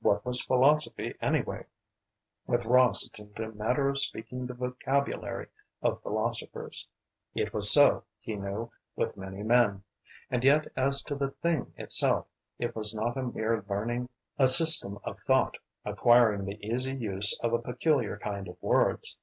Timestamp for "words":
18.60-19.18